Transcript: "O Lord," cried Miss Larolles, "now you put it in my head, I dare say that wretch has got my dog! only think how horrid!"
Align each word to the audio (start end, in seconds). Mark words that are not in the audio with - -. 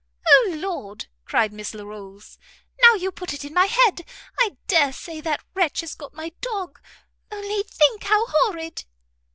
"O 0.27 0.55
Lord," 0.57 1.05
cried 1.25 1.53
Miss 1.53 1.75
Larolles, 1.75 2.39
"now 2.81 2.95
you 2.95 3.11
put 3.11 3.35
it 3.35 3.45
in 3.45 3.53
my 3.53 3.65
head, 3.67 4.03
I 4.39 4.57
dare 4.65 4.91
say 4.93 5.21
that 5.21 5.43
wretch 5.53 5.81
has 5.81 5.93
got 5.93 6.15
my 6.15 6.31
dog! 6.41 6.81
only 7.31 7.61
think 7.61 8.05
how 8.05 8.25
horrid!" 8.25 8.85